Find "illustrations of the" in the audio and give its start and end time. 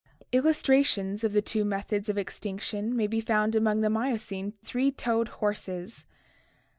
0.31-1.43